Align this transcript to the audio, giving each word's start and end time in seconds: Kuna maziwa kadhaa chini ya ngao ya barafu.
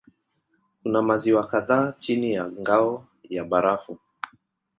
Kuna 0.83 1.01
maziwa 1.01 1.47
kadhaa 1.47 1.91
chini 1.99 2.33
ya 2.33 2.51
ngao 2.51 3.05
ya 3.29 3.43
barafu. 3.43 3.97